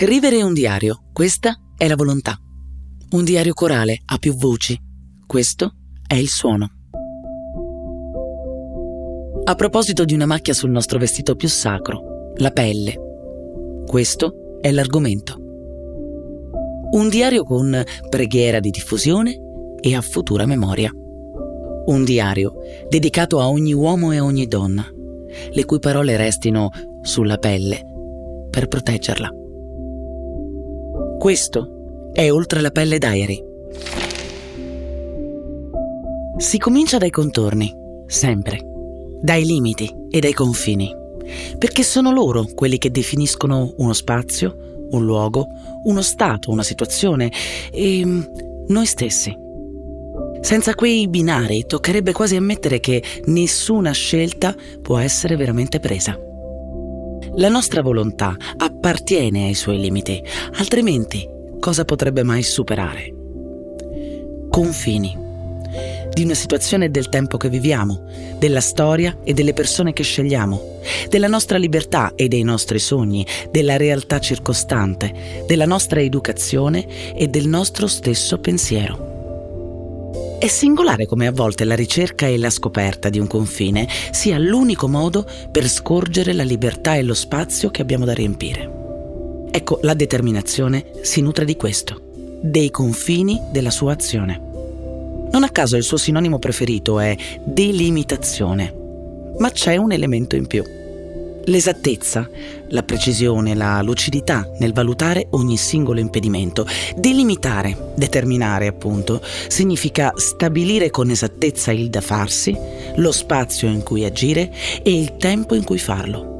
Scrivere 0.00 0.44
un 0.44 0.54
diario, 0.54 1.06
questa 1.12 1.56
è 1.76 1.88
la 1.88 1.96
volontà. 1.96 2.38
Un 3.10 3.24
diario 3.24 3.52
corale 3.52 3.98
ha 4.04 4.16
più 4.18 4.32
voci, 4.32 4.78
questo 5.26 5.72
è 6.06 6.14
il 6.14 6.28
suono. 6.28 6.68
A 9.42 9.54
proposito 9.56 10.04
di 10.04 10.14
una 10.14 10.26
macchia 10.26 10.54
sul 10.54 10.70
nostro 10.70 11.00
vestito 11.00 11.34
più 11.34 11.48
sacro, 11.48 12.30
la 12.36 12.52
pelle, 12.52 12.94
questo 13.88 14.60
è 14.60 14.70
l'argomento. 14.70 15.34
Un 16.92 17.08
diario 17.10 17.42
con 17.42 17.82
preghiera 18.08 18.60
di 18.60 18.70
diffusione 18.70 19.36
e 19.80 19.96
a 19.96 20.00
futura 20.00 20.46
memoria. 20.46 20.92
Un 20.94 22.04
diario 22.04 22.52
dedicato 22.88 23.40
a 23.40 23.48
ogni 23.48 23.72
uomo 23.72 24.12
e 24.12 24.18
a 24.18 24.24
ogni 24.24 24.46
donna, 24.46 24.86
le 25.50 25.64
cui 25.64 25.80
parole 25.80 26.16
restino 26.16 26.70
sulla 27.02 27.38
pelle 27.38 27.82
per 28.48 28.68
proteggerla. 28.68 29.32
Questo 31.18 32.10
è 32.12 32.30
Oltre 32.30 32.60
la 32.60 32.70
pelle 32.70 32.98
Diary. 32.98 33.42
Si 36.36 36.58
comincia 36.58 36.96
dai 36.96 37.10
contorni, 37.10 37.74
sempre, 38.06 38.60
dai 39.20 39.44
limiti 39.44 39.92
e 40.10 40.20
dai 40.20 40.32
confini, 40.32 40.94
perché 41.58 41.82
sono 41.82 42.12
loro 42.12 42.46
quelli 42.54 42.78
che 42.78 42.92
definiscono 42.92 43.74
uno 43.78 43.92
spazio, 43.94 44.86
un 44.90 45.04
luogo, 45.04 45.48
uno 45.82 46.02
stato, 46.02 46.52
una 46.52 46.62
situazione 46.62 47.32
e 47.72 48.06
mm, 48.06 48.22
noi 48.68 48.86
stessi. 48.86 49.36
Senza 50.40 50.76
quei 50.76 51.08
binari 51.08 51.66
toccherebbe 51.66 52.12
quasi 52.12 52.36
ammettere 52.36 52.78
che 52.78 53.02
nessuna 53.24 53.90
scelta 53.90 54.54
può 54.80 54.98
essere 54.98 55.34
veramente 55.34 55.80
presa. 55.80 56.27
La 57.38 57.48
nostra 57.48 57.82
volontà 57.82 58.36
appartiene 58.56 59.46
ai 59.46 59.54
suoi 59.54 59.78
limiti, 59.78 60.20
altrimenti 60.54 61.24
cosa 61.60 61.84
potrebbe 61.84 62.24
mai 62.24 62.42
superare? 62.42 63.14
Confini 64.50 65.26
di 66.12 66.24
una 66.24 66.34
situazione 66.34 66.90
del 66.90 67.08
tempo 67.08 67.36
che 67.36 67.48
viviamo, 67.48 68.06
della 68.38 68.60
storia 68.60 69.18
e 69.22 69.34
delle 69.34 69.52
persone 69.52 69.92
che 69.92 70.02
scegliamo, 70.02 70.80
della 71.08 71.28
nostra 71.28 71.58
libertà 71.58 72.12
e 72.16 72.26
dei 72.26 72.42
nostri 72.42 72.80
sogni, 72.80 73.24
della 73.52 73.76
realtà 73.76 74.18
circostante, 74.18 75.44
della 75.46 75.66
nostra 75.66 76.00
educazione 76.00 77.14
e 77.14 77.28
del 77.28 77.46
nostro 77.46 77.86
stesso 77.86 78.38
pensiero. 78.38 79.17
È 80.38 80.46
singolare 80.46 81.06
come 81.06 81.26
a 81.26 81.32
volte 81.32 81.64
la 81.64 81.74
ricerca 81.74 82.28
e 82.28 82.38
la 82.38 82.48
scoperta 82.48 83.08
di 83.08 83.18
un 83.18 83.26
confine 83.26 83.88
sia 84.12 84.38
l'unico 84.38 84.86
modo 84.86 85.26
per 85.50 85.68
scorgere 85.68 86.32
la 86.32 86.44
libertà 86.44 86.94
e 86.94 87.02
lo 87.02 87.14
spazio 87.14 87.70
che 87.70 87.82
abbiamo 87.82 88.04
da 88.04 88.14
riempire. 88.14 88.70
Ecco, 89.50 89.80
la 89.82 89.94
determinazione 89.94 90.92
si 91.02 91.22
nutre 91.22 91.44
di 91.44 91.56
questo, 91.56 92.00
dei 92.40 92.70
confini 92.70 93.40
della 93.50 93.72
sua 93.72 93.94
azione. 93.94 94.40
Non 95.32 95.42
a 95.42 95.50
caso 95.50 95.76
il 95.76 95.82
suo 95.82 95.96
sinonimo 95.96 96.38
preferito 96.38 97.00
è 97.00 97.16
delimitazione, 97.42 98.72
ma 99.38 99.50
c'è 99.50 99.76
un 99.76 99.90
elemento 99.90 100.36
in 100.36 100.46
più 100.46 100.62
l'esattezza, 101.48 102.28
la 102.68 102.82
precisione, 102.82 103.54
la 103.54 103.80
lucidità 103.82 104.48
nel 104.58 104.72
valutare 104.72 105.26
ogni 105.30 105.56
singolo 105.56 106.00
impedimento. 106.00 106.66
Delimitare, 106.96 107.92
determinare 107.96 108.66
appunto, 108.66 109.20
significa 109.48 110.12
stabilire 110.16 110.90
con 110.90 111.10
esattezza 111.10 111.72
il 111.72 111.90
da 111.90 112.00
farsi, 112.00 112.56
lo 112.96 113.12
spazio 113.12 113.68
in 113.68 113.82
cui 113.82 114.04
agire 114.04 114.52
e 114.82 114.98
il 114.98 115.16
tempo 115.16 115.54
in 115.54 115.64
cui 115.64 115.78
farlo. 115.78 116.36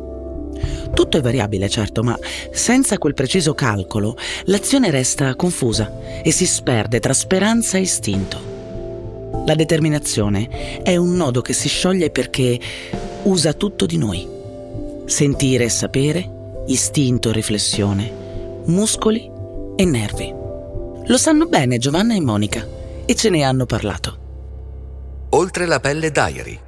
Tutto 0.93 1.19
è 1.19 1.21
variabile, 1.21 1.69
certo, 1.69 2.03
ma 2.03 2.19
senza 2.51 2.99
quel 2.99 3.15
preciso 3.15 3.55
calcolo 3.55 4.17
l'azione 4.45 4.91
resta 4.91 5.37
confusa 5.37 5.93
e 6.23 6.31
si 6.31 6.47
sperde 6.47 6.99
tra 7.01 7.13
speranza 7.13 7.79
e 7.79 7.83
istinto. 7.83 8.57
La 9.47 9.55
determinazione 9.55 10.83
è 10.83 10.97
un 10.97 11.15
nodo 11.15 11.41
che 11.41 11.53
si 11.53 11.69
scioglie 11.69 12.11
perché 12.11 12.59
usa 13.23 13.53
tutto 13.53 13.87
di 13.87 13.97
noi 13.97 14.37
sentire 15.09 15.65
e 15.65 15.69
sapere, 15.71 16.63
istinto 16.67 17.31
e 17.31 17.33
riflessione, 17.33 18.63
muscoli 18.67 19.29
e 19.75 19.85
nervi. 19.87 20.33
Lo 21.07 21.17
sanno 21.17 21.47
bene 21.47 21.79
Giovanna 21.79 22.15
e 22.15 22.21
Monica 22.21 22.67
e 23.07 23.15
ce 23.15 23.31
ne 23.31 23.43
hanno 23.43 23.65
parlato. 23.65 24.27
Oltre 25.31 25.65
la 25.65 25.81
pelle 25.81 26.11
Diary. 26.11 26.61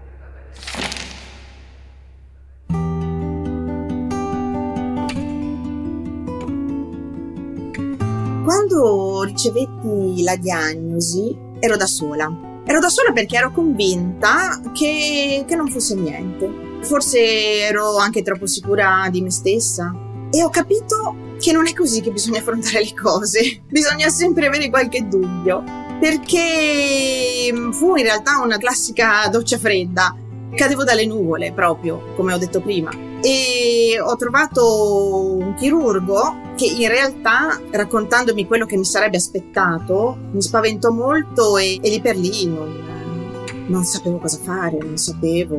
Quando 8.43 9.23
ricevetti 9.25 10.23
la 10.23 10.37
diagnosi 10.37 11.37
ero 11.59 11.77
da 11.77 11.87
sola. 11.87 12.49
Ero 12.65 12.79
da 12.79 12.89
sola 12.89 13.13
perché 13.13 13.37
ero 13.37 13.53
convinta 13.53 14.61
che, 14.73 15.45
che 15.47 15.57
non 15.57 15.69
fosse 15.69 15.95
niente 15.95 16.69
Forse 16.83 17.61
ero 17.61 17.97
anche 17.97 18.23
troppo 18.23 18.47
sicura 18.47 19.07
di 19.11 19.21
me 19.21 19.31
stessa 19.31 19.93
e 20.31 20.43
ho 20.43 20.49
capito 20.49 21.29
che 21.41 21.53
non 21.53 21.67
è 21.67 21.73
così 21.73 22.01
che 22.01 22.11
bisogna 22.11 22.39
affrontare 22.39 22.81
le 22.85 22.95
cose. 22.95 23.63
Bisogna 23.69 24.09
sempre 24.11 24.47
avere 24.47 24.69
qualche 24.69 25.09
dubbio. 25.09 25.65
Perché 25.99 27.53
fu 27.73 27.97
in 27.97 28.05
realtà 28.05 28.41
una 28.43 28.59
classica 28.59 29.27
doccia 29.29 29.59
fredda. 29.59 30.15
Cadevo 30.55 30.85
dalle 30.85 31.07
nuvole 31.07 31.53
proprio, 31.53 32.13
come 32.15 32.33
ho 32.33 32.39
detto 32.39 32.61
prima. 32.61 32.91
E 33.23 33.99
ho 34.01 34.17
trovato 34.17 35.37
un 35.37 35.55
chirurgo 35.55 36.53
che 36.57 36.67
in 36.67 36.89
realtà, 36.89 37.61
raccontandomi 37.71 38.47
quello 38.47 38.67
che 38.67 38.77
mi 38.77 38.85
sarebbe 38.85 39.17
aspettato, 39.17 40.19
mi 40.33 40.43
spaventò 40.43 40.91
molto 40.91 41.57
e, 41.57 41.79
e 41.81 41.89
lì 41.89 42.01
per 42.01 42.17
lì 42.17 42.47
non, 42.47 43.65
non 43.67 43.85
sapevo 43.85 44.19
cosa 44.19 44.39
fare, 44.43 44.79
non 44.79 44.97
sapevo, 44.97 45.57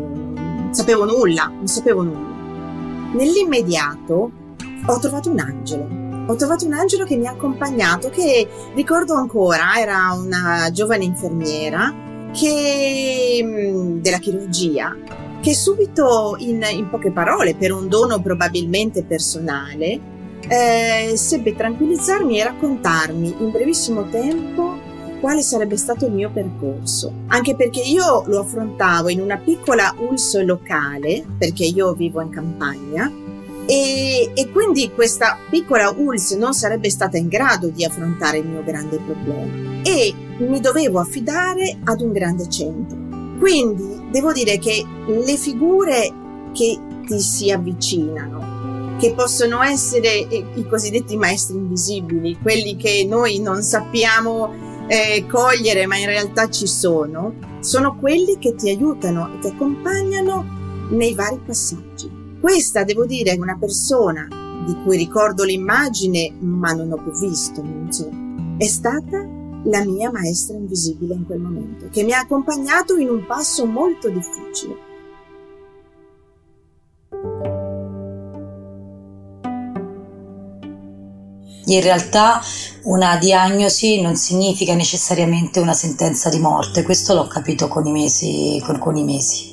sapevo 0.72 1.06
nulla, 1.06 1.48
non 1.48 1.68
sapevo 1.68 2.04
nulla. 2.04 3.14
Nell'immediato 3.14 4.32
ho 4.86 5.00
trovato 5.00 5.30
un 5.30 5.40
angelo. 5.40 6.00
Ho 6.28 6.36
trovato 6.36 6.66
un 6.66 6.74
angelo 6.74 7.04
che 7.04 7.18
mi 7.18 7.28
ha 7.28 7.32
accompagnato, 7.32 8.10
che 8.10 8.48
ricordo 8.74 9.16
ancora, 9.16 9.76
era 9.78 10.14
una 10.14 10.70
giovane 10.72 11.04
infermiera 11.04 11.94
che, 12.32 13.42
mm, 13.44 14.00
della 14.00 14.20
chirurgia, 14.20 14.96
che 15.42 15.54
subito, 15.54 16.36
in, 16.40 16.64
in, 16.72 16.90
poche 16.90 17.12
parole, 17.12 17.56
per 17.56 17.74
un 17.74 17.90
dono 17.90 18.22
probabilmente 18.22 19.04
personale, 19.04 20.00
eh, 20.48 21.14
seppe 21.16 21.56
tranquillizzarmi 21.56 22.40
e 22.40 22.44
raccontarmi 22.44 23.36
in 23.40 23.52
brevissimo 23.52 24.08
tempo 24.10 24.71
quale 25.22 25.44
sarebbe 25.44 25.78
stato 25.78 26.08
il 26.08 26.12
mio 26.12 26.32
percorso, 26.32 27.14
anche 27.28 27.56
perché 27.56 27.80
io 27.80 28.24
lo 28.26 28.40
affrontavo 28.40 29.08
in 29.08 29.22
una 29.22 29.38
piccola 29.38 29.96
ULS 29.98 30.44
locale, 30.44 31.24
perché 31.38 31.64
io 31.64 31.94
vivo 31.94 32.20
in 32.22 32.30
campagna, 32.30 33.10
e, 33.68 34.32
e, 34.34 34.50
quindi 34.50 34.92
questa 34.92 35.38
piccola 35.50 35.94
ULS 35.96 36.32
non 36.32 36.54
sarebbe 36.54 36.90
stata 36.90 37.18
in 37.18 37.28
grado 37.28 37.70
di 37.70 37.86
affrontare 37.86 38.40
il 38.40 38.48
mio 38.48 38.64
grande 38.64 38.98
problema 38.98 39.82
e 39.84 40.14
mi 40.40 40.60
dovevo 40.60 41.00
affidare 41.00 41.78
ad 41.84 42.02
un 42.02 42.12
grande 42.12 42.50
centro. 42.50 42.98
Quindi 43.38 44.08
devo 44.10 44.34
dire 44.34 44.58
che 44.58 44.84
le 45.06 45.38
figure 45.38 46.12
che 46.52 46.80
ti 47.06 47.20
si 47.20 47.52
avvicinano, 47.52 48.98
che 49.00 49.14
possono 49.14 49.62
essere 49.62 50.10
i 50.10 50.66
cosiddetti 50.68 51.16
maestri 51.16 51.56
invisibili, 51.58 52.38
quelli 52.42 52.76
che 52.76 53.06
noi 53.08 53.40
non 53.40 53.62
sappiamo 53.62 54.71
eh, 54.88 55.26
cogliere, 55.28 55.86
ma 55.86 55.98
in 55.98 56.08
realtà 56.08 56.50
ci 56.50 56.68
sono, 56.68 57.34
sono 57.60 57.96
quelli 57.96 58.38
che 58.38 58.56
ti 58.56 58.70
aiutano 58.70 59.34
e 59.34 59.40
ti 59.40 59.48
accompagnano 59.48 60.46
nei 60.90 61.14
vari 61.14 61.40
passaggi. 61.46 62.10
Questa, 62.40 62.84
devo 62.84 63.06
dire, 63.06 63.32
è 63.32 63.38
una 63.38 63.58
persona 63.58 64.28
di 64.66 64.76
cui 64.84 64.98
ricordo 64.98 65.44
l'immagine, 65.44 66.34
ma 66.40 66.72
non 66.72 66.92
ho 66.92 66.98
più 66.98 67.12
visto, 67.28 67.62
non 67.62 67.92
so, 67.92 68.10
è 68.58 68.66
stata 68.66 69.28
la 69.66 69.86
mia 69.86 70.12
maestra 70.12 70.56
invisibile 70.56 71.14
in 71.14 71.26
quel 71.26 71.40
momento, 71.40 71.88
che 71.90 72.04
mi 72.04 72.14
ha 72.14 72.20
accompagnato 72.20 72.98
in 72.98 73.10
un 73.10 73.26
passo 73.26 73.66
molto 73.66 74.10
difficile 74.10 74.90
In 81.72 81.80
realtà 81.82 82.42
una 82.84 83.16
diagnosi 83.16 84.02
non 84.02 84.18
significa 84.18 84.74
necessariamente 84.74 85.62
una 85.62 85.74
sentenza 85.74 86.30
di 86.30 86.38
morte, 86.38 86.84
questo 86.84 87.14
l'ho 87.14 87.28
capito 87.28 87.70
con 87.70 87.86
i 87.86 87.92
mesi. 87.92 88.62
Con, 88.66 88.78
con 88.78 88.98
i 88.98 89.04
mesi. 89.06 89.51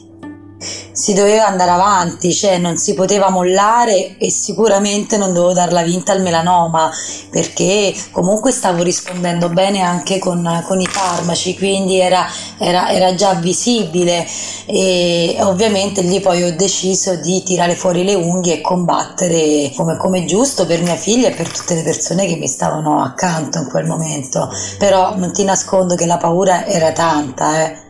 Si 0.98 1.12
doveva 1.12 1.46
andare 1.46 1.70
avanti, 1.70 2.34
cioè 2.34 2.58
non 2.58 2.76
si 2.76 2.94
poteva 2.94 3.30
mollare 3.30 4.16
e 4.18 4.32
sicuramente 4.32 5.16
non 5.16 5.32
dovevo 5.32 5.52
darla 5.52 5.82
vinta 5.82 6.10
al 6.10 6.22
melanoma 6.22 6.90
perché 7.30 7.94
comunque 8.10 8.50
stavo 8.50 8.82
rispondendo 8.82 9.48
bene 9.48 9.80
anche 9.80 10.18
con, 10.18 10.64
con 10.66 10.80
i 10.80 10.86
farmaci, 10.86 11.56
quindi 11.56 12.00
era, 12.00 12.26
era, 12.58 12.90
era, 12.90 13.14
già 13.14 13.34
visibile 13.34 14.26
e 14.66 15.36
ovviamente 15.42 16.02
lì 16.02 16.18
poi 16.18 16.42
ho 16.42 16.56
deciso 16.56 17.14
di 17.14 17.44
tirare 17.44 17.76
fuori 17.76 18.02
le 18.02 18.16
unghie 18.16 18.54
e 18.54 18.60
combattere 18.60 19.70
come, 19.76 19.96
come 19.96 20.24
giusto 20.24 20.66
per 20.66 20.82
mia 20.82 20.96
figlia 20.96 21.28
e 21.28 21.32
per 21.32 21.48
tutte 21.48 21.76
le 21.76 21.84
persone 21.84 22.26
che 22.26 22.34
mi 22.34 22.48
stavano 22.48 23.04
accanto 23.04 23.58
in 23.58 23.68
quel 23.68 23.86
momento, 23.86 24.50
però 24.78 25.16
non 25.16 25.32
ti 25.32 25.44
nascondo 25.44 25.94
che 25.94 26.06
la 26.06 26.16
paura 26.16 26.66
era 26.66 26.90
tanta. 26.90 27.62
Eh. 27.62 27.87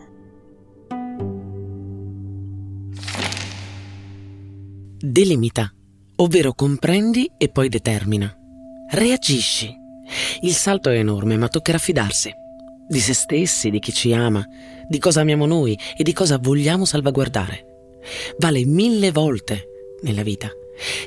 Delimita, 5.01 5.73
ovvero 6.17 6.51
comprendi 6.51 7.31
e 7.37 7.47
poi 7.47 7.69
determina. 7.69 8.35
Reagisci. 8.91 9.73
Il 10.41 10.51
salto 10.51 10.89
è 10.89 10.97
enorme, 10.97 11.37
ma 11.37 11.47
toccherà 11.47 11.77
fidarsi. 11.77 12.29
Di 12.85 12.99
se 12.99 13.13
stessi, 13.13 13.69
di 13.69 13.79
chi 13.79 13.93
ci 13.93 14.11
ama, 14.11 14.45
di 14.89 14.99
cosa 14.99 15.21
amiamo 15.21 15.45
noi 15.45 15.79
e 15.95 16.03
di 16.03 16.11
cosa 16.11 16.37
vogliamo 16.37 16.83
salvaguardare. 16.83 17.99
Vale 18.39 18.65
mille 18.65 19.11
volte 19.11 19.67
nella 20.01 20.23
vita 20.23 20.49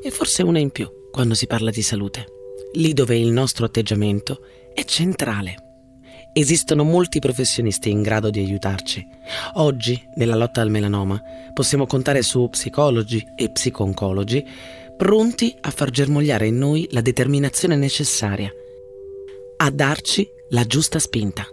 e 0.03 0.11
forse 0.11 0.43
una 0.43 0.59
in 0.59 0.71
più 0.71 0.89
quando 1.11 1.35
si 1.35 1.47
parla 1.47 1.71
di 1.71 1.83
salute, 1.83 2.25
lì 2.75 2.95
dove 2.95 3.19
il 3.19 3.31
nostro 3.31 3.67
atteggiamento 3.67 4.41
è 4.73 4.85
centrale. 4.85 5.72
Esistono 6.35 6.83
molti 6.83 7.19
professionisti 7.19 7.91
in 7.91 8.01
grado 8.01 8.31
di 8.31 8.39
aiutarci. 8.39 9.07
Oggi, 9.55 10.09
nella 10.15 10.35
lotta 10.35 10.63
al 10.63 10.71
melanoma, 10.71 11.23
possiamo 11.53 11.87
contare 11.87 12.23
su 12.23 12.49
psicologi 12.49 13.23
e 13.37 13.51
psiconcologi 13.51 14.49
pronti 14.97 15.55
a 15.61 15.71
far 15.71 15.91
germogliare 15.91 16.47
in 16.47 16.57
noi 16.57 16.89
la 16.93 17.03
determinazione 17.03 17.77
necessaria, 17.77 18.51
a 19.59 19.71
darci 19.71 20.27
la 20.51 20.65
giusta 20.65 20.99
spinta. 20.99 21.45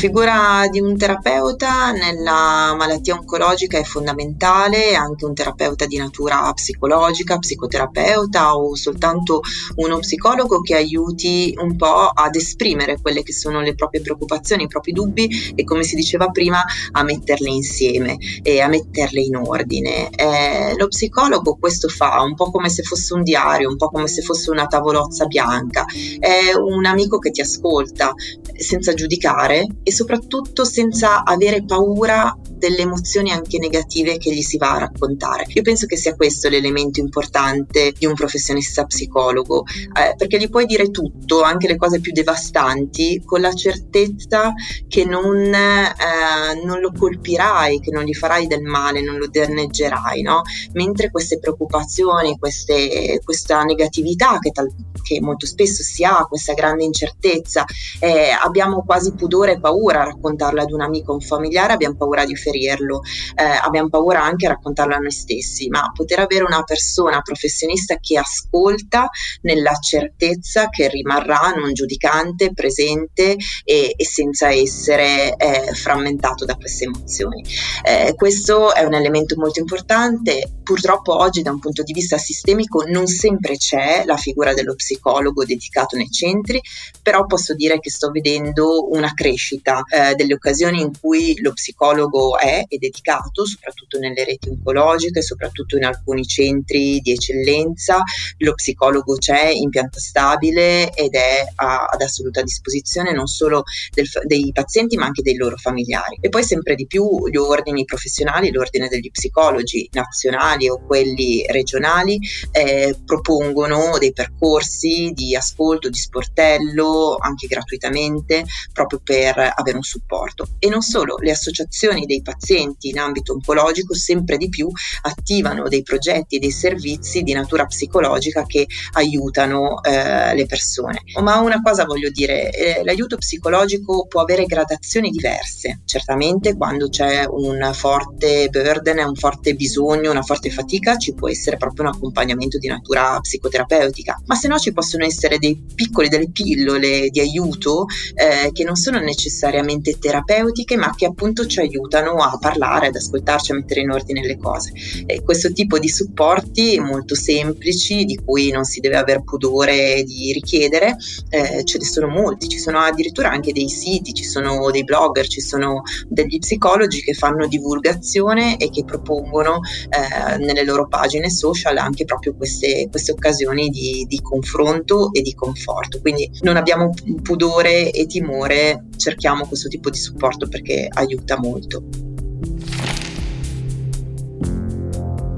Figura 0.00 0.66
di 0.70 0.80
un 0.80 0.96
terapeuta 0.96 1.90
nella 1.90 2.74
malattia 2.74 3.14
oncologica 3.14 3.76
è 3.76 3.82
fondamentale, 3.82 4.94
anche 4.94 5.26
un 5.26 5.34
terapeuta 5.34 5.84
di 5.84 5.98
natura 5.98 6.50
psicologica, 6.54 7.36
psicoterapeuta 7.36 8.56
o 8.56 8.74
soltanto 8.76 9.42
uno 9.74 9.98
psicologo 9.98 10.62
che 10.62 10.74
aiuti 10.74 11.54
un 11.60 11.76
po' 11.76 12.08
ad 12.14 12.34
esprimere 12.34 12.98
quelle 12.98 13.22
che 13.22 13.34
sono 13.34 13.60
le 13.60 13.74
proprie 13.74 14.00
preoccupazioni, 14.00 14.62
i 14.62 14.68
propri 14.68 14.92
dubbi 14.92 15.52
e 15.54 15.64
come 15.64 15.82
si 15.82 15.96
diceva 15.96 16.28
prima 16.28 16.64
a 16.92 17.02
metterle 17.02 17.50
insieme 17.50 18.16
e 18.42 18.62
a 18.62 18.68
metterle 18.68 19.20
in 19.20 19.36
ordine. 19.36 20.08
Eh, 20.08 20.76
lo 20.78 20.88
psicologo 20.88 21.58
questo 21.60 21.88
fa 21.88 22.22
un 22.22 22.34
po' 22.34 22.50
come 22.50 22.70
se 22.70 22.82
fosse 22.82 23.12
un 23.12 23.22
diario, 23.22 23.68
un 23.68 23.76
po' 23.76 23.90
come 23.90 24.08
se 24.08 24.22
fosse 24.22 24.50
una 24.50 24.66
tavolozza 24.66 25.26
bianca, 25.26 25.84
è 26.18 26.54
un 26.56 26.86
amico 26.86 27.18
che 27.18 27.32
ti 27.32 27.42
ascolta 27.42 28.14
senza 28.62 28.94
giudicare 28.94 29.66
e 29.82 29.92
soprattutto 29.92 30.64
senza 30.64 31.24
avere 31.24 31.64
paura 31.64 32.34
delle 32.60 32.82
emozioni 32.82 33.32
anche 33.32 33.58
negative 33.58 34.18
che 34.18 34.32
gli 34.32 34.42
si 34.42 34.58
va 34.58 34.74
a 34.74 34.78
raccontare. 34.80 35.46
Io 35.48 35.62
penso 35.62 35.86
che 35.86 35.96
sia 35.96 36.14
questo 36.14 36.48
l'elemento 36.48 37.00
importante 37.00 37.92
di 37.98 38.04
un 38.04 38.14
professionista 38.14 38.84
psicologo, 38.84 39.64
eh, 39.64 40.14
perché 40.14 40.38
gli 40.38 40.48
puoi 40.48 40.66
dire 40.66 40.90
tutto, 40.90 41.40
anche 41.42 41.66
le 41.66 41.76
cose 41.76 42.00
più 42.00 42.12
devastanti, 42.12 43.22
con 43.24 43.40
la 43.40 43.54
certezza 43.54 44.52
che 44.86 45.04
non, 45.04 45.36
eh, 45.36 46.62
non 46.62 46.80
lo 46.80 46.92
colpirai, 46.96 47.80
che 47.80 47.90
non 47.90 48.04
gli 48.04 48.14
farai 48.14 48.46
del 48.46 48.62
male, 48.62 49.00
non 49.00 49.16
lo 49.16 49.26
danneggerai, 49.26 50.20
no? 50.20 50.42
Mentre 50.74 51.10
queste 51.10 51.38
preoccupazioni, 51.38 52.38
queste, 52.38 53.20
questa 53.24 53.62
negatività 53.62 54.38
che, 54.38 54.50
tal, 54.50 54.68
che, 55.02 55.20
molto 55.20 55.46
spesso 55.46 55.82
si 55.82 56.04
ha, 56.04 56.26
questa 56.28 56.52
grande 56.52 56.84
incertezza, 56.84 57.64
eh, 57.98 58.30
abbiamo 58.38 58.84
quasi 58.84 59.14
pudore 59.14 59.52
e 59.52 59.60
paura 59.60 60.02
a 60.02 60.04
raccontarla 60.04 60.62
ad 60.62 60.72
un 60.72 60.82
amico 60.82 61.12
o 61.12 61.14
un 61.14 61.20
familiare, 61.20 61.72
abbiamo 61.72 61.96
paura 61.96 62.24
di 62.26 62.32
ferirlo, 62.50 63.02
eh, 63.36 63.44
abbiamo 63.44 63.88
paura 63.88 64.22
anche 64.22 64.46
a 64.46 64.50
raccontarlo 64.50 64.94
a 64.94 64.98
noi 64.98 65.10
stessi, 65.12 65.68
ma 65.68 65.90
poter 65.94 66.18
avere 66.18 66.44
una 66.44 66.62
persona 66.62 67.20
professionista 67.20 67.96
che 67.96 68.18
ascolta 68.18 69.08
nella 69.42 69.74
certezza 69.74 70.68
che 70.68 70.88
rimarrà 70.88 71.52
non 71.56 71.72
giudicante, 71.72 72.52
presente 72.52 73.36
e, 73.64 73.94
e 73.96 74.04
senza 74.04 74.50
essere 74.50 75.36
eh, 75.36 75.72
frammentato 75.74 76.44
da 76.44 76.56
queste 76.56 76.84
emozioni. 76.84 77.44
Eh, 77.84 78.14
questo 78.16 78.74
è 78.74 78.82
un 78.84 78.94
elemento 78.94 79.36
molto 79.36 79.60
importante, 79.60 80.50
purtroppo 80.62 81.16
oggi 81.16 81.42
da 81.42 81.50
un 81.50 81.58
punto 81.58 81.82
di 81.82 81.92
vista 81.92 82.18
sistemico 82.18 82.84
non 82.86 83.06
sempre 83.06 83.56
c'è 83.56 84.02
la 84.04 84.16
figura 84.16 84.54
dello 84.54 84.74
psicologo 84.74 85.44
dedicato 85.44 85.96
nei 85.96 86.10
centri, 86.10 86.60
però 87.02 87.26
posso 87.26 87.54
dire 87.54 87.78
che 87.78 87.90
sto 87.90 88.10
vedendo 88.10 88.90
una 88.90 89.12
crescita 89.14 89.82
eh, 89.88 90.14
delle 90.14 90.34
occasioni 90.34 90.80
in 90.80 90.92
cui 91.00 91.38
lo 91.40 91.52
psicologo 91.52 92.38
è 92.40 92.64
e 92.66 92.78
dedicato, 92.78 93.46
soprattutto 93.46 93.98
nelle 93.98 94.24
reti 94.24 94.48
oncologiche, 94.48 95.22
soprattutto 95.22 95.76
in 95.76 95.84
alcuni 95.84 96.24
centri 96.24 97.00
di 97.00 97.12
eccellenza. 97.12 98.02
Lo 98.38 98.54
psicologo 98.54 99.16
c'è 99.16 99.48
in 99.48 99.68
pianta 99.68 100.00
stabile 100.00 100.92
ed 100.92 101.14
è 101.14 101.44
a, 101.56 101.84
ad 101.84 102.00
assoluta 102.00 102.42
disposizione 102.42 103.12
non 103.12 103.26
solo 103.26 103.62
del, 103.92 104.08
dei 104.24 104.50
pazienti 104.52 104.96
ma 104.96 105.06
anche 105.06 105.22
dei 105.22 105.36
loro 105.36 105.56
familiari. 105.56 106.18
E 106.20 106.28
poi 106.28 106.42
sempre 106.42 106.74
di 106.74 106.86
più 106.86 107.28
gli 107.28 107.36
ordini 107.36 107.84
professionali, 107.84 108.50
l'ordine 108.50 108.88
degli 108.88 109.10
psicologi 109.10 109.88
nazionali 109.92 110.68
o 110.68 110.80
quelli 110.84 111.44
regionali 111.48 112.18
eh, 112.52 112.96
propongono 113.04 113.98
dei 113.98 114.12
percorsi 114.12 115.10
di 115.12 115.36
ascolto, 115.36 115.88
di 115.88 115.98
sportello, 115.98 117.16
anche 117.20 117.46
gratuitamente, 117.46 118.44
proprio 118.72 119.00
per 119.02 119.52
avere 119.54 119.76
un 119.76 119.82
supporto. 119.82 120.48
E 120.58 120.68
non 120.68 120.80
solo, 120.80 121.16
le 121.18 121.30
associazioni 121.30 122.06
dei 122.06 122.22
pazienti 122.30 122.88
in 122.88 122.98
ambito 122.98 123.32
oncologico 123.32 123.94
sempre 123.94 124.36
di 124.36 124.48
più 124.48 124.68
attivano 125.02 125.68
dei 125.68 125.82
progetti 125.82 126.36
e 126.36 126.38
dei 126.38 126.50
servizi 126.50 127.22
di 127.22 127.32
natura 127.32 127.66
psicologica 127.66 128.44
che 128.44 128.66
aiutano 128.92 129.82
eh, 129.82 130.34
le 130.34 130.46
persone. 130.46 131.02
Ma 131.22 131.38
una 131.38 131.60
cosa 131.62 131.84
voglio 131.84 132.10
dire, 132.10 132.50
eh, 132.50 132.84
l'aiuto 132.84 133.16
psicologico 133.16 134.06
può 134.06 134.20
avere 134.20 134.44
gradazioni 134.44 135.10
diverse, 135.10 135.80
certamente 135.84 136.56
quando 136.56 136.88
c'è 136.88 137.24
un 137.28 137.70
forte 137.72 138.48
burden, 138.50 138.98
un 138.98 139.14
forte 139.14 139.54
bisogno, 139.54 140.10
una 140.10 140.22
forte 140.22 140.50
fatica 140.50 140.96
ci 140.96 141.14
può 141.14 141.28
essere 141.28 141.56
proprio 141.56 141.86
un 141.86 141.94
accompagnamento 141.94 142.58
di 142.58 142.68
natura 142.68 143.18
psicoterapeutica, 143.20 144.22
ma 144.26 144.34
se 144.34 144.48
no 144.48 144.58
ci 144.58 144.72
possono 144.72 145.04
essere 145.04 145.38
dei 145.38 145.60
piccoli, 145.74 146.08
delle 146.08 146.30
pillole 146.30 147.08
di 147.08 147.20
aiuto 147.20 147.86
eh, 148.14 148.50
che 148.52 148.64
non 148.64 148.76
sono 148.76 148.98
necessariamente 148.98 149.98
terapeutiche 149.98 150.76
ma 150.76 150.94
che 150.94 151.06
appunto 151.06 151.46
ci 151.46 151.60
aiutano 151.60 152.19
a 152.22 152.38
parlare, 152.38 152.88
ad 152.88 152.96
ascoltarci, 152.96 153.52
a 153.52 153.54
mettere 153.56 153.80
in 153.80 153.90
ordine 153.90 154.26
le 154.26 154.36
cose. 154.36 154.72
E 155.06 155.22
questo 155.22 155.52
tipo 155.52 155.78
di 155.78 155.88
supporti 155.88 156.78
molto 156.78 157.14
semplici, 157.14 158.04
di 158.04 158.16
cui 158.16 158.50
non 158.50 158.64
si 158.64 158.80
deve 158.80 158.96
aver 158.96 159.22
pudore 159.22 160.02
di 160.04 160.32
richiedere, 160.32 160.96
eh, 161.30 161.64
ce 161.64 161.78
ne 161.78 161.84
sono 161.84 162.08
molti, 162.08 162.48
ci 162.48 162.58
sono 162.58 162.78
addirittura 162.78 163.30
anche 163.30 163.52
dei 163.52 163.68
siti, 163.68 164.12
ci 164.12 164.24
sono 164.24 164.70
dei 164.70 164.84
blogger, 164.84 165.26
ci 165.26 165.40
sono 165.40 165.82
degli 166.08 166.38
psicologi 166.38 167.02
che 167.02 167.14
fanno 167.14 167.46
divulgazione 167.46 168.56
e 168.56 168.70
che 168.70 168.84
propongono 168.84 169.60
eh, 169.88 170.38
nelle 170.38 170.64
loro 170.64 170.88
pagine 170.88 171.30
social 171.30 171.76
anche 171.76 172.04
proprio 172.04 172.34
queste, 172.34 172.88
queste 172.90 173.12
occasioni 173.12 173.68
di, 173.68 174.04
di 174.08 174.20
confronto 174.20 175.12
e 175.12 175.22
di 175.22 175.34
conforto. 175.34 176.00
Quindi 176.00 176.30
non 176.40 176.56
abbiamo 176.56 176.92
pudore 177.22 177.90
e 177.90 178.06
timore, 178.06 178.86
cerchiamo 178.96 179.46
questo 179.46 179.68
tipo 179.68 179.90
di 179.90 179.98
supporto 179.98 180.48
perché 180.48 180.88
aiuta 180.90 181.38
molto. 181.38 182.09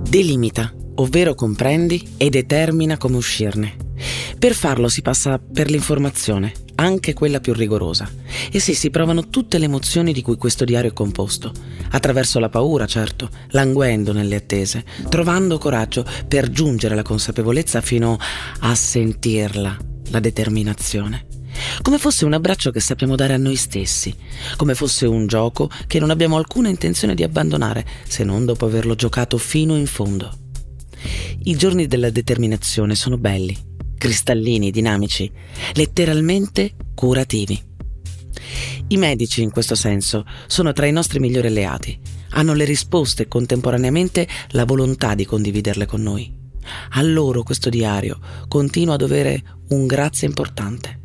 Delimita, 0.09 0.73
ovvero 0.97 1.35
comprendi 1.35 2.15
e 2.19 2.29
determina 2.29 2.99
come 2.99 3.17
uscirne. 3.17 3.77
Per 4.39 4.55
farlo 4.55 4.89
si 4.89 5.03
passa 5.03 5.39
per 5.39 5.71
l'informazione, 5.71 6.53
anche 6.75 7.15
quella 7.15 7.41
più 7.41 7.53
rigorosa. 7.53 8.11
E 8.51 8.59
sì, 8.59 8.75
si 8.75 8.91
provano 8.91 9.29
tutte 9.29 9.57
le 9.59 9.65
emozioni 9.65 10.13
di 10.13 10.21
cui 10.21 10.37
questo 10.37 10.65
diario 10.65 10.91
è 10.91 10.93
composto, 10.93 11.53
attraverso 11.91 12.39
la 12.41 12.49
paura, 12.49 12.87
certo, 12.87 13.31
languendo 13.53 14.13
nelle 14.13 14.37
attese, 14.37 14.85
trovando 15.09 15.59
coraggio 15.59 16.05
per 16.27 16.51
giungere 16.51 16.95
alla 16.95 17.03
consapevolezza 17.03 17.81
fino 17.81 18.19
a 18.61 18.75
sentirla, 18.75 19.77
la 20.11 20.21
determinazione. 20.21 21.32
Come 21.83 21.99
fosse 21.99 22.25
un 22.25 22.33
abbraccio 22.33 22.71
che 22.71 22.81
sappiamo 22.81 23.17
dare 23.17 23.35
a 23.35 23.39
noi 23.39 23.57
stessi, 23.57 24.15
come 24.57 24.75
fosse 24.75 25.07
un 25.07 25.27
gioco 25.27 25.71
che 25.87 25.99
non 25.99 26.11
abbiamo 26.11 26.37
alcuna 26.37 26.69
intenzione 26.69 27.15
di 27.15 27.23
abbandonare, 27.23 27.87
se 28.07 28.25
non 28.25 28.45
dopo 28.45 28.67
averlo 28.67 28.95
giocato 28.95 29.39
fino 29.39 29.77
in 29.77 29.87
fondo. 29.87 30.39
I 31.45 31.57
giorni 31.57 31.87
della 31.87 32.11
determinazione 32.11 32.95
sono 32.95 33.19
belli, 33.19 33.57
cristallini, 33.99 34.71
dinamici, 34.71 35.31
letteralmente 35.75 36.75
curativi. 36.95 37.61
I 38.89 38.97
medici, 38.97 39.43
in 39.43 39.51
questo 39.51 39.75
senso, 39.75 40.25
sono 40.47 40.73
tra 40.73 40.87
i 40.87 40.93
nostri 40.93 41.19
migliori 41.19 41.49
alleati. 41.49 41.99
Hanno 42.31 42.55
le 42.55 42.65
risposte 42.65 43.25
e 43.25 43.29
contemporaneamente 43.29 44.29
la 44.51 44.65
volontà 44.65 45.15
di 45.15 45.25
condividerle 45.25 45.87
con 45.87 46.03
noi. 46.03 46.33
A 46.91 47.03
loro 47.03 47.43
questo 47.43 47.71
diario 47.71 48.19
continua 48.49 48.95
ad 48.95 49.03
avere 49.03 49.43
un 49.71 49.87
grazie 49.87 50.29
importante. 50.29 51.02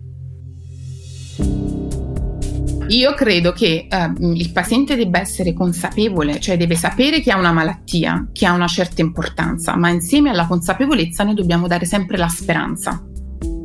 Io 2.90 3.14
credo 3.16 3.52
che 3.52 3.88
eh, 3.90 4.12
il 4.20 4.52
paziente 4.52 4.96
debba 4.96 5.20
essere 5.20 5.54
consapevole, 5.54 6.40
cioè 6.40 6.56
deve 6.56 6.76
sapere 6.76 7.20
che 7.22 7.32
ha 7.32 7.38
una 7.38 7.52
malattia, 7.52 8.28
che 8.32 8.46
ha 8.46 8.54
una 8.54 8.68
certa 8.68 9.02
importanza, 9.02 9.76
ma 9.76 9.90
insieme 9.90 10.30
alla 10.30 10.48
consapevolezza 10.48 11.24
noi 11.24 11.36
dobbiamo 11.36 11.68
dare 11.68 11.86
sempre 11.86 12.18
la 12.18 12.30
speranza. 12.30 13.07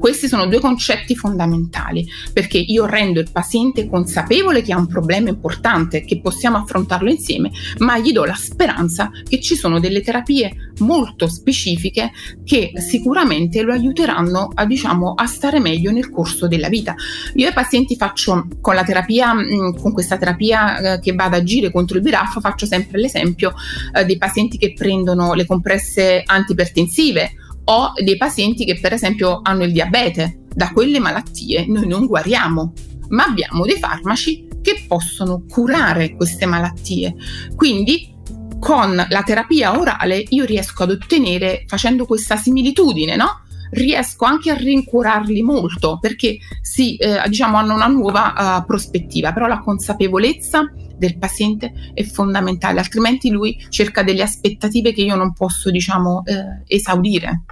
Questi 0.03 0.27
sono 0.27 0.47
due 0.47 0.59
concetti 0.59 1.15
fondamentali 1.15 2.05
perché 2.33 2.59
io 2.59 2.87
rendo 2.87 3.21
il 3.21 3.31
paziente 3.31 3.89
consapevole 3.89 4.61
che 4.61 4.73
ha 4.73 4.77
un 4.77 4.89
problema 4.89 5.29
importante, 5.29 6.05
che 6.05 6.21
possiamo 6.21 6.57
affrontarlo 6.57 7.09
insieme, 7.09 7.53
ma 7.79 7.97
gli 7.99 8.11
do 8.11 8.25
la 8.25 8.35
speranza 8.35 9.13
che 9.23 9.41
ci 9.41 9.55
sono 9.55 9.79
delle 9.79 10.01
terapie 10.01 10.73
molto 10.81 11.29
specifiche 11.29 12.11
che 12.43 12.73
sicuramente 12.85 13.63
lo 13.63 13.73
aiuteranno 13.73 14.51
a, 14.53 14.67
diciamo, 14.67 15.13
a 15.15 15.27
stare 15.27 15.61
meglio 15.61 15.93
nel 15.93 16.11
corso 16.11 16.49
della 16.49 16.69
vita. 16.69 16.97
Io 17.35 17.47
ai 17.47 17.53
pazienti 17.53 17.95
faccio 17.95 18.49
con 18.61 18.75
la 18.75 18.83
terapia, 18.83 19.33
mm, 19.33 19.77
con 19.77 19.93
questa 19.93 20.17
terapia 20.17 20.95
eh, 20.95 20.99
che 20.99 21.13
va 21.13 21.27
ad 21.27 21.35
agire 21.35 21.71
contro 21.71 21.99
il 21.99 22.03
biraffa, 22.03 22.41
faccio 22.41 22.67
sempre 22.67 22.99
l'esempio 22.99 23.55
eh, 23.95 24.05
dei 24.05 24.19
pazienti 24.19 24.59
che 24.59 24.73
prendono 24.73 25.35
le 25.35 25.47
compresse 25.47 26.25
antipertensive 26.27 27.37
o 27.65 27.93
dei 28.03 28.17
pazienti 28.17 28.65
che 28.65 28.79
per 28.81 28.93
esempio 28.93 29.41
hanno 29.43 29.65
il 29.65 29.73
diabete. 29.73 30.39
Da 30.55 30.71
quelle 30.73 30.99
malattie 30.99 31.67
noi 31.67 31.87
non 31.87 32.07
guariamo, 32.07 32.73
ma 33.09 33.25
abbiamo 33.25 33.65
dei 33.65 33.79
farmaci 33.79 34.49
che 34.61 34.85
possono 34.87 35.45
curare 35.49 36.15
queste 36.15 36.47
malattie. 36.47 37.15
Quindi 37.57 38.15
con 38.59 38.95
la 38.95 39.23
terapia 39.23 39.77
orale 39.79 40.25
io 40.29 40.45
riesco 40.45 40.85
ad 40.85 40.91
ottenere, 40.91 41.65
facendo 41.67 42.07
questa 42.07 42.37
similitudine, 42.37 43.17
no? 43.17 43.42
Riesco 43.73 44.25
anche 44.25 44.51
a 44.51 44.55
rincuorarli 44.55 45.43
molto 45.43 45.99
perché 45.99 46.39
sì, 46.61 46.97
eh, 46.97 47.21
diciamo, 47.29 47.57
hanno 47.57 47.75
una 47.75 47.87
nuova 47.87 48.59
uh, 48.61 48.67
prospettiva, 48.67 49.33
però 49.33 49.47
la 49.47 49.61
consapevolezza 49.61 50.71
del 50.97 51.19
paziente 51.19 51.73
è 51.95 52.05
fondamentale, 52.05 52.79
altrimenti 52.79 53.31
lui 53.31 53.59
cerca 53.69 54.03
delle 54.03 54.23
aspettative 54.23 54.93
che 54.93 55.03
io 55.03 55.17
non 55.17 55.33
posso, 55.33 55.71
diciamo, 55.71 56.23
eh, 56.25 56.63
esaudire. 56.67 57.45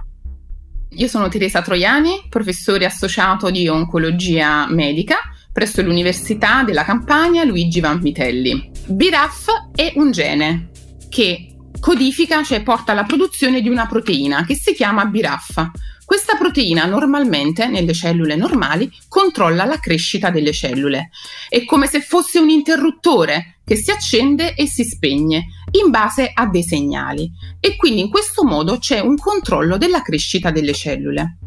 Io 0.95 1.07
sono 1.07 1.29
Teresa 1.29 1.61
Troiani, 1.61 2.27
professore 2.29 2.85
associato 2.85 3.49
di 3.49 3.67
oncologia 3.67 4.67
medica 4.69 5.15
presso 5.51 5.81
l'Università 5.81 6.63
della 6.63 6.83
Campania 6.83 7.43
Luigi 7.43 7.79
Vanvitelli. 7.79 8.71
BRAF 8.87 9.71
è 9.75 9.93
un 9.95 10.11
gene 10.11 10.69
che 11.09 11.55
codifica, 11.79 12.43
cioè 12.43 12.61
porta 12.63 12.91
alla 12.93 13.03
produzione 13.03 13.61
di 13.61 13.69
una 13.69 13.87
proteina 13.87 14.45
che 14.45 14.55
si 14.55 14.73
chiama 14.73 15.05
BRAF. 15.05 15.71
Questa 16.11 16.35
proteina 16.35 16.83
normalmente 16.83 17.67
nelle 17.67 17.93
cellule 17.93 18.35
normali 18.35 18.91
controlla 19.07 19.63
la 19.63 19.79
crescita 19.79 20.29
delle 20.29 20.51
cellule. 20.51 21.09
È 21.47 21.63
come 21.63 21.87
se 21.87 22.01
fosse 22.01 22.37
un 22.37 22.49
interruttore 22.49 23.59
che 23.63 23.77
si 23.77 23.91
accende 23.91 24.53
e 24.55 24.67
si 24.67 24.83
spegne 24.83 25.45
in 25.81 25.89
base 25.89 26.29
a 26.33 26.47
dei 26.47 26.63
segnali 26.63 27.31
e 27.61 27.77
quindi 27.77 28.01
in 28.01 28.09
questo 28.09 28.43
modo 28.43 28.77
c'è 28.77 28.99
un 28.99 29.15
controllo 29.15 29.77
della 29.77 30.01
crescita 30.01 30.51
delle 30.51 30.73
cellule. 30.73 31.37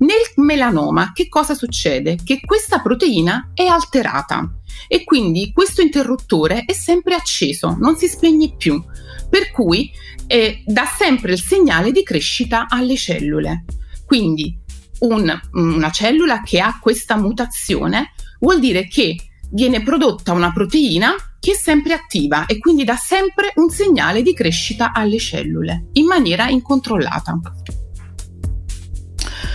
Nel 0.00 0.20
melanoma 0.34 1.12
che 1.14 1.28
cosa 1.30 1.54
succede? 1.54 2.18
Che 2.22 2.40
questa 2.44 2.80
proteina 2.80 3.52
è 3.54 3.64
alterata 3.64 4.46
e 4.88 5.04
quindi 5.04 5.52
questo 5.54 5.80
interruttore 5.80 6.64
è 6.66 6.74
sempre 6.74 7.14
acceso, 7.14 7.78
non 7.80 7.96
si 7.96 8.08
spegne 8.08 8.54
più, 8.58 8.78
per 9.30 9.50
cui 9.52 9.90
eh, 10.26 10.62
dà 10.66 10.84
sempre 10.84 11.32
il 11.32 11.40
segnale 11.40 11.92
di 11.92 12.02
crescita 12.02 12.66
alle 12.68 12.98
cellule. 12.98 13.64
Quindi 14.12 14.54
un, 14.98 15.40
una 15.52 15.90
cellula 15.90 16.42
che 16.42 16.60
ha 16.60 16.78
questa 16.78 17.16
mutazione 17.16 18.10
vuol 18.40 18.60
dire 18.60 18.86
che 18.86 19.16
viene 19.52 19.82
prodotta 19.82 20.32
una 20.32 20.52
proteina 20.52 21.14
che 21.40 21.52
è 21.52 21.54
sempre 21.54 21.94
attiva 21.94 22.44
e 22.44 22.58
quindi 22.58 22.84
dà 22.84 22.96
sempre 22.96 23.52
un 23.54 23.70
segnale 23.70 24.20
di 24.20 24.34
crescita 24.34 24.92
alle 24.92 25.18
cellule 25.18 25.86
in 25.92 26.04
maniera 26.04 26.46
incontrollata. 26.50 27.40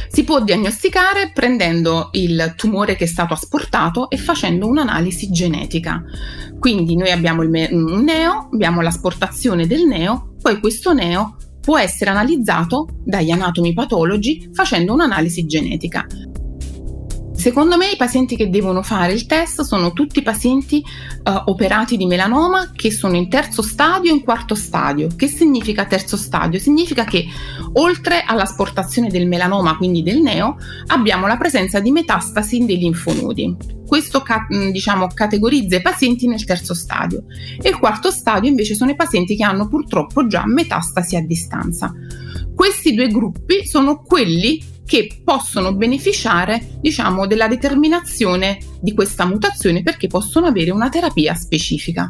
Si 0.10 0.24
può 0.24 0.42
diagnosticare 0.42 1.30
prendendo 1.32 2.10
il 2.14 2.56
tumore 2.58 2.96
che 2.96 3.04
è 3.04 3.08
stato 3.08 3.36
asportato 3.36 4.10
e 4.10 4.18
facendo 4.18 4.66
un'analisi 4.66 5.30
genetica. 5.30 6.04
Quindi 6.58 6.96
noi 6.96 7.12
abbiamo 7.12 7.44
me- 7.44 7.70
un 7.72 8.04
neo, 8.04 8.50
abbiamo 8.52 8.82
l'asportazione 8.82 9.68
del 9.68 9.86
neo, 9.86 10.34
poi 10.42 10.60
questo 10.60 10.94
neo 10.94 11.36
può 11.67 11.77
essere 11.77 12.12
analizzato 12.12 12.88
dagli 13.03 13.29
anatomi 13.29 13.74
patologi 13.74 14.50
facendo 14.53 14.93
un'analisi 14.93 15.45
genetica. 15.45 16.07
Secondo 17.38 17.77
me 17.77 17.91
i 17.91 17.96
pazienti 17.96 18.36
che 18.36 18.50
devono 18.50 18.82
fare 18.82 19.13
il 19.13 19.27
test 19.27 19.62
sono 19.62 19.94
tutti 19.94 20.24
pazienti 20.24 20.84
uh, 20.84 21.44
operati 21.46 21.96
di 21.96 22.08
melanoma 22.08 22.72
che 22.75 22.91
sono 22.91 23.15
in 23.15 23.29
terzo 23.29 23.62
stadio 23.62 24.10
e 24.10 24.15
in 24.15 24.24
quarto 24.24 24.56
stadio. 24.56 25.08
Che 25.15 25.27
significa 25.27 25.86
terzo 25.86 26.17
stadio? 26.17 26.60
Significa 26.60 27.06
che 27.06 27.25
oltre 27.74 28.24
all'asportazione 28.25 29.10
del 29.10 29.27
melanoma, 29.27 29.77
quindi 29.77 30.01
del 30.01 30.20
neo, 30.20 30.58
abbiamo 30.88 31.27
la 31.27 31.38
presenza 31.38 31.79
di 31.79 31.91
metastasi 31.91 32.65
dei 32.65 32.79
linfonodi. 32.79 33.56
Questo 33.86 34.24
diciamo, 34.72 35.08
categorizza 35.13 35.77
i 35.77 35.82
pazienti 35.82 36.27
nel 36.27 36.44
terzo 36.44 36.74
stadio 36.74 37.24
e 37.62 37.70
il 37.70 37.77
quarto 37.77 38.10
stadio 38.10 38.50
invece 38.50 38.74
sono 38.74 38.89
i 38.89 38.96
pazienti 38.96 39.36
che 39.36 39.44
hanno 39.44 39.67
purtroppo 39.67 40.25
già 40.25 40.44
metastasi 40.46 41.15
a 41.15 41.22
distanza. 41.22 41.94
Questi 42.56 42.96
due 42.96 43.08
gruppi 43.08 43.65
sono 43.65 44.01
quelli 44.01 44.75
che 44.88 45.20
possono 45.24 45.74
beneficiare 45.74 46.77
diciamo, 46.79 47.27
della 47.27 47.50
determinazione 47.50 48.58
di 48.79 48.94
questa 48.94 49.25
mutazione 49.25 49.84
perché 49.84 50.08
possono 50.08 50.48
avere 50.48 50.72
una 50.72 50.89
terapia 50.89 51.36
specifica. 51.36 52.08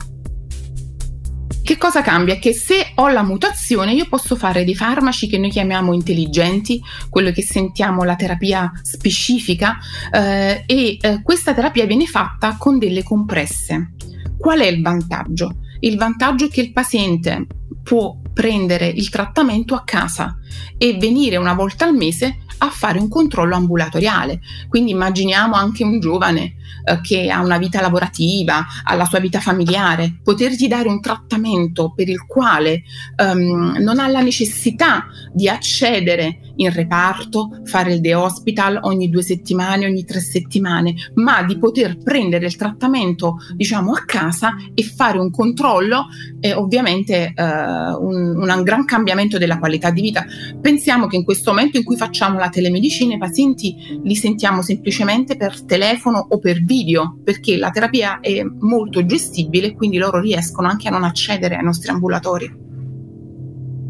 Che 1.63 1.75
cosa 1.75 2.01
cambia? 2.01 2.38
Che 2.38 2.53
se 2.53 2.93
ho 2.96 3.10
la 3.10 3.24
mutazione 3.24 3.91
io 3.91 4.07
posso 4.07 4.38
fare 4.38 4.63
dei 4.63 4.75
farmaci 4.75 5.27
che 5.27 5.38
noi 5.38 5.50
chiamiamo 5.50 5.91
intelligenti, 5.91 6.81
quello 7.10 7.31
che 7.31 7.41
sentiamo 7.41 8.03
la 8.03 8.15
terapia 8.15 8.72
specifica 8.84 9.77
eh, 10.10 10.63
e 10.65 10.98
eh, 11.01 11.22
questa 11.24 11.53
terapia 11.53 11.86
viene 11.86 12.05
fatta 12.05 12.55
con 12.57 12.77
delle 12.77 13.03
compresse. 13.03 13.96
Qual 14.38 14.60
è 14.60 14.67
il 14.67 14.81
vantaggio? 14.81 15.57
Il 15.81 15.98
vantaggio 15.98 16.46
è 16.46 16.50
che 16.50 16.62
il 16.62 16.72
paziente 16.72 17.48
può 17.84 18.17
prendere 18.34 18.88
il 18.88 19.10
trattamento 19.10 19.75
a 19.75 19.84
casa 19.84 20.38
e 20.77 20.98
venire 20.98 21.38
una 21.38 21.53
volta 21.53 21.86
al 21.86 21.96
mese 21.96 22.43
a 22.59 22.69
fare 22.69 22.99
un 22.99 23.09
controllo 23.09 23.55
ambulatoriale. 23.55 24.39
Quindi 24.69 24.91
immaginiamo 24.91 25.55
anche 25.55 25.83
un 25.83 25.99
giovane 25.99 26.55
eh, 26.85 27.01
che 27.01 27.29
ha 27.29 27.41
una 27.41 27.57
vita 27.57 27.81
lavorativa, 27.81 28.65
ha 28.83 28.95
la 28.95 29.05
sua 29.05 29.19
vita 29.19 29.39
familiare, 29.39 30.19
potergli 30.23 30.67
dare 30.67 30.87
un 30.87 31.01
trattamento 31.01 31.93
per 31.93 32.09
il 32.09 32.25
quale 32.25 32.83
um, 33.21 33.75
non 33.79 33.99
ha 33.99 34.07
la 34.07 34.21
necessità 34.21 35.07
di 35.33 35.49
accedere 35.49 36.39
in 36.57 36.71
reparto, 36.71 37.61
fare 37.65 37.93
il 37.93 38.01
day 38.01 38.13
hospital 38.13 38.79
ogni 38.81 39.09
due 39.09 39.21
settimane, 39.21 39.85
ogni 39.85 40.05
tre 40.05 40.19
settimane, 40.19 40.95
ma 41.15 41.43
di 41.43 41.57
poter 41.57 41.97
prendere 41.97 42.45
il 42.45 42.55
trattamento, 42.55 43.35
diciamo, 43.55 43.91
a 43.91 44.03
casa 44.05 44.55
e 44.73 44.83
fare 44.83 45.19
un 45.19 45.29
controllo 45.29 46.07
è 46.39 46.53
ovviamente 46.53 47.33
uh, 47.35 47.43
un, 47.43 48.37
un 48.37 48.61
gran 48.63 48.85
cambiamento 48.85 49.37
della 49.37 49.59
qualità 49.59 49.91
di 49.91 50.01
vita. 50.01 50.25
Pensiamo 50.59 51.07
che 51.07 51.15
in 51.15 51.23
questo 51.23 51.51
momento 51.51 51.77
in 51.77 51.83
cui 51.83 51.97
facciamo 51.97 52.39
la 52.39 52.47
telemedicina 52.50 53.16
i 53.16 53.18
pazienti 53.18 54.00
li 54.04 54.16
sentiamo 54.16 54.62
semplicemente 54.62 55.36
per 55.36 55.63
telefono 55.63 56.25
o 56.30 56.39
per 56.39 56.63
video, 56.63 57.20
perché 57.24 57.58
la 57.58 57.70
terapia 57.70 58.20
è 58.20 58.44
molto 58.44 59.06
gestibile, 59.06 59.74
quindi 59.74 59.98
loro 59.98 60.20
riescono 60.20 60.68
anche 60.68 60.88
a 60.88 60.92
non 60.92 61.04
accedere 61.04 61.56
ai 61.56 61.63
nostri 61.63 61.92
ambulatori. 61.92 62.66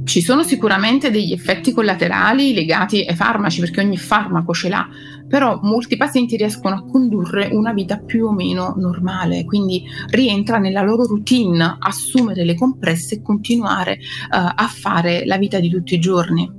Ci 0.08 0.22
sono 0.22 0.44
sicuramente 0.44 1.12
degli 1.12 1.34
effetti 1.34 1.74
collaterali 1.74 2.54
legati 2.54 3.04
ai 3.06 3.14
farmaci, 3.14 3.60
perché 3.60 3.82
ogni 3.82 3.98
farmaco 3.98 4.54
ce 4.54 4.70
l'ha, 4.70 4.88
però 5.28 5.60
molti 5.64 5.98
pazienti 5.98 6.38
riescono 6.38 6.76
a 6.76 6.86
condurre 6.86 7.50
una 7.52 7.74
vita 7.74 7.98
più 7.98 8.26
o 8.28 8.32
meno 8.32 8.74
normale, 8.78 9.44
quindi 9.44 9.84
rientra 10.12 10.60
nella 10.60 10.82
loro 10.82 11.06
routine 11.06 11.76
assumere 11.78 12.46
le 12.46 12.56
compresse 12.56 13.16
e 13.16 13.22
continuare 13.22 13.98
uh, 14.32 14.54
a 14.56 14.68
fare 14.74 15.26
la 15.26 15.38
vita 15.38 15.60
di 15.60 15.70
tutti 15.70 15.96
i 15.96 16.00
giorni. 16.00 16.57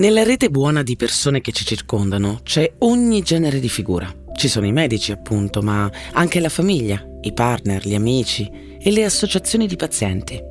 Nella 0.00 0.22
rete 0.22 0.48
buona 0.48 0.82
di 0.82 0.96
persone 0.96 1.42
che 1.42 1.52
ci 1.52 1.66
circondano 1.66 2.40
c'è 2.42 2.72
ogni 2.78 3.20
genere 3.20 3.60
di 3.60 3.68
figura. 3.68 4.10
Ci 4.32 4.48
sono 4.48 4.64
i 4.64 4.72
medici, 4.72 5.12
appunto, 5.12 5.60
ma 5.60 5.90
anche 6.12 6.40
la 6.40 6.48
famiglia, 6.48 7.06
i 7.20 7.34
partner, 7.34 7.86
gli 7.86 7.94
amici 7.94 8.50
e 8.80 8.90
le 8.92 9.04
associazioni 9.04 9.66
di 9.66 9.76
pazienti. 9.76 10.42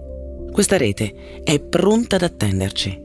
Questa 0.51 0.77
rete 0.77 1.41
è 1.43 1.59
pronta 1.59 2.17
ad 2.17 2.21
attenderci. 2.21 3.03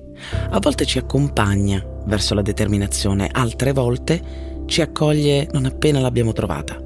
A 0.50 0.58
volte 0.60 0.84
ci 0.84 0.98
accompagna 0.98 1.82
verso 2.04 2.34
la 2.34 2.42
determinazione, 2.42 3.30
altre 3.32 3.72
volte 3.72 4.22
ci 4.66 4.82
accoglie 4.82 5.48
non 5.50 5.64
appena 5.64 5.98
l'abbiamo 5.98 6.34
trovata. 6.34 6.78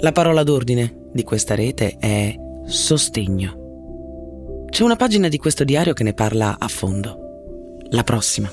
La 0.00 0.10
parola 0.10 0.42
d'ordine 0.42 1.10
di 1.12 1.22
questa 1.22 1.54
rete 1.54 1.94
è 2.00 2.34
sostegno. 2.66 4.66
C'è 4.68 4.82
una 4.82 4.96
pagina 4.96 5.28
di 5.28 5.38
questo 5.38 5.62
diario 5.62 5.92
che 5.92 6.02
ne 6.02 6.12
parla 6.12 6.56
a 6.58 6.66
fondo. 6.66 7.26
La 7.90 8.04
prossima. 8.04 8.50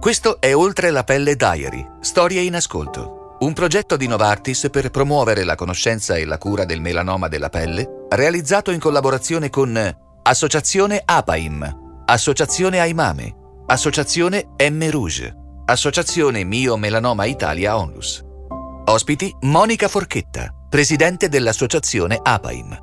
Questo 0.00 0.40
è 0.40 0.52
Oltre 0.52 0.90
la 0.90 1.04
pelle 1.04 1.36
Diary, 1.36 1.86
storie 2.00 2.40
in 2.40 2.56
ascolto. 2.56 3.36
Un 3.40 3.52
progetto 3.52 3.96
di 3.96 4.08
Novartis 4.08 4.68
per 4.68 4.90
promuovere 4.90 5.44
la 5.44 5.54
conoscenza 5.54 6.16
e 6.16 6.24
la 6.24 6.36
cura 6.36 6.64
del 6.64 6.80
melanoma 6.80 7.28
della 7.28 7.50
pelle, 7.50 8.06
realizzato 8.08 8.72
in 8.72 8.80
collaborazione 8.80 9.48
con 9.48 9.78
Associazione 10.22 11.00
APAIM, 11.04 12.02
Associazione 12.06 12.80
Aimame, 12.80 13.32
Associazione 13.66 14.48
M 14.58 14.90
Rouge, 14.90 15.36
Associazione 15.66 16.42
Mio 16.42 16.76
Melanoma 16.76 17.26
Italia 17.26 17.78
Onlus. 17.78 18.28
Ospiti 18.90 19.32
Monica 19.42 19.86
Forchetta, 19.86 20.52
presidente 20.68 21.28
dell'associazione 21.28 22.18
APAIM. 22.20 22.76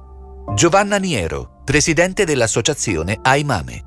Giovanna 0.56 0.96
Niero, 0.96 1.60
presidente 1.66 2.24
dell'associazione 2.24 3.20
Aimame. 3.22 3.82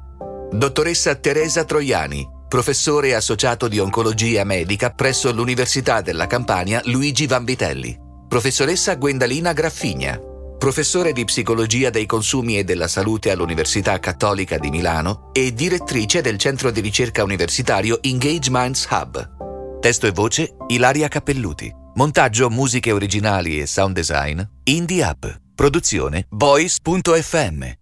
Dottoressa 0.51 1.15
Teresa 1.15 1.65
Troiani, 1.65 2.29
professore 2.47 3.15
associato 3.15 3.69
di 3.69 3.79
oncologia 3.79 4.45
medica 4.45 4.91
presso 4.91 5.33
l'Università 5.33 6.03
della 6.03 6.27
Campania 6.27 6.83
Luigi 6.85 7.27
Vanvitelli, 7.27 7.97
professoressa 8.29 8.97
Gwendalina 8.97 9.55
Graffigna, 9.55 10.21
professore 10.59 11.15
di 11.15 11.25
psicologia 11.25 11.89
dei 11.89 12.05
consumi 12.05 12.59
e 12.59 12.65
della 12.65 12.89
salute 12.89 13.31
all'Università 13.31 13.99
Cattolica 13.99 14.59
di 14.59 14.69
Milano 14.69 15.31
e 15.33 15.55
direttrice 15.55 16.21
del 16.21 16.37
centro 16.37 16.71
di 16.71 16.83
ricerca 16.83 17.25
universitario 17.25 18.03
Engage 18.03 18.51
Minds 18.51 18.87
Hub. 18.91 19.79
Testo 19.81 20.07
e 20.07 20.11
voce 20.11 20.55
Ilaria 20.69 21.09
Cappelluti. 21.09 21.80
Montaggio, 22.01 22.49
musiche 22.49 22.93
originali 22.93 23.61
e 23.61 23.67
sound 23.67 23.95
design 23.95 24.41
Indie 24.65 25.05
Hub. 25.05 25.39
Produzione 25.55 26.25
Voice.fm. 26.31 27.80